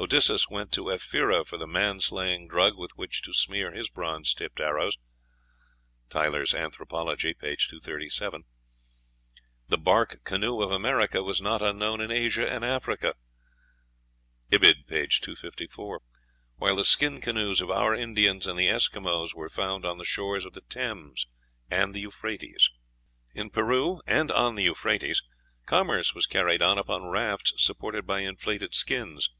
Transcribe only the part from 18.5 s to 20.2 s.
the Esquimaux were found on the